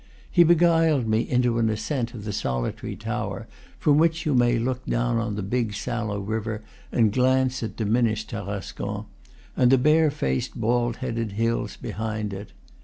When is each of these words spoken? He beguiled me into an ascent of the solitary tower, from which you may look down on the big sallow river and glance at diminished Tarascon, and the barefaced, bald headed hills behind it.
He 0.31 0.43
beguiled 0.43 1.07
me 1.07 1.19
into 1.21 1.59
an 1.59 1.69
ascent 1.69 2.15
of 2.15 2.25
the 2.25 2.33
solitary 2.33 2.95
tower, 2.95 3.47
from 3.77 3.99
which 3.99 4.25
you 4.25 4.33
may 4.33 4.57
look 4.57 4.83
down 4.87 5.17
on 5.19 5.35
the 5.35 5.43
big 5.43 5.75
sallow 5.75 6.19
river 6.19 6.63
and 6.91 7.13
glance 7.13 7.61
at 7.61 7.75
diminished 7.75 8.31
Tarascon, 8.31 9.05
and 9.55 9.71
the 9.71 9.77
barefaced, 9.77 10.59
bald 10.59 10.97
headed 11.05 11.33
hills 11.33 11.77
behind 11.77 12.33
it. 12.33 12.51